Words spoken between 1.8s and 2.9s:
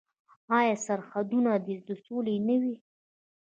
د سولې نه وي؟